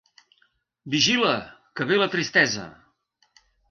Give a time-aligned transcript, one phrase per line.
[0.95, 1.35] Vigila,
[1.77, 2.69] que ve la tristesa!